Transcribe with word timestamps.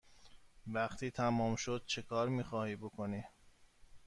وقتی 0.67 1.11
تمام 1.11 1.55
شد 1.55 1.83
چکار 1.85 2.29
می 2.29 2.43
خواهی 2.43 2.75
بکنی؟ 2.75 3.23